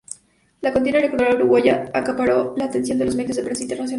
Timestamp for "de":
2.97-3.05, 3.37-3.43